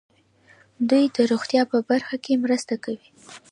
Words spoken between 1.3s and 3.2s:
روغتیا په برخه کې مرستې کوي.